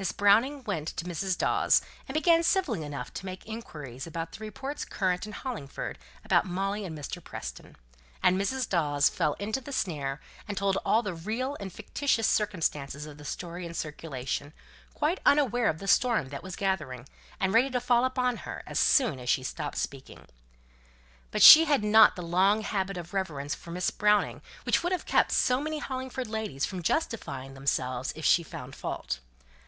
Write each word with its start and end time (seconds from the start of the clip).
Miss 0.00 0.12
Browning 0.12 0.64
went 0.64 0.88
to 0.96 1.04
Mrs. 1.04 1.36
Dawes' 1.36 1.82
and 2.08 2.14
began 2.14 2.42
civilly 2.42 2.84
enough 2.84 3.12
to 3.12 3.26
make 3.26 3.44
inquiries 3.44 4.04
concerning 4.04 4.28
the 4.32 4.38
reports 4.40 4.86
current 4.86 5.26
in 5.26 5.32
Hollingford 5.32 5.98
about 6.24 6.46
Molly 6.46 6.86
and 6.86 6.96
Mr. 6.98 7.22
Preston; 7.22 7.76
and 8.22 8.40
Mrs. 8.40 8.66
Dawes 8.66 9.10
fell 9.10 9.34
into 9.34 9.60
the 9.60 9.74
snare, 9.74 10.18
and 10.48 10.56
told 10.56 10.78
all 10.86 11.02
the 11.02 11.12
real 11.12 11.54
and 11.60 11.70
fictitious 11.70 12.26
circumstances 12.26 13.04
of 13.04 13.18
the 13.18 13.26
story 13.26 13.66
in 13.66 13.74
circulation, 13.74 14.54
quite 14.94 15.20
unaware 15.26 15.68
of 15.68 15.80
the 15.80 15.86
storm 15.86 16.30
that 16.30 16.42
was 16.42 16.56
gathering 16.56 17.06
and 17.38 17.52
ready 17.52 17.68
to 17.68 17.78
fall 17.78 18.06
upon 18.06 18.38
her 18.38 18.62
as 18.66 18.78
soon 18.80 19.20
as 19.20 19.28
she 19.28 19.42
stopped 19.42 19.76
speaking. 19.76 20.24
But 21.30 21.42
she 21.42 21.66
had 21.66 21.84
not 21.84 22.16
the 22.16 22.22
long 22.22 22.62
habit 22.62 22.96
of 22.96 23.12
reverence 23.12 23.54
for 23.54 23.70
Miss 23.70 23.90
Browning 23.90 24.40
which 24.64 24.82
would 24.82 24.92
have 24.92 25.04
kept 25.04 25.30
so 25.30 25.60
many 25.60 25.78
Hollingford 25.78 26.26
ladies 26.26 26.64
from 26.64 26.82
justifying 26.82 27.52
themselves 27.52 28.14
if 28.16 28.24
she 28.24 28.42
found 28.42 28.74
fault. 28.74 29.20